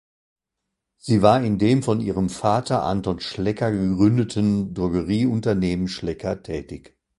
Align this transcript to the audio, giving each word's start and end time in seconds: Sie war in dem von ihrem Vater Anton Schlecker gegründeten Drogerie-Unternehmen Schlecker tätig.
Sie 0.97 1.21
war 1.21 1.43
in 1.43 1.59
dem 1.59 1.83
von 1.83 2.01
ihrem 2.01 2.29
Vater 2.31 2.81
Anton 2.81 3.19
Schlecker 3.19 3.71
gegründeten 3.71 4.73
Drogerie-Unternehmen 4.73 5.87
Schlecker 5.87 6.41
tätig. 6.41 6.97